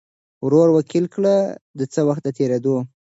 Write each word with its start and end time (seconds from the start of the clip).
ورور 0.45 0.67
وکیل 0.77 1.05
کړي 1.13 1.37
دی 1.77 1.85
څه 1.93 2.01
وخت 2.07 2.21
د 2.25 2.29
تېریدو 2.37 2.75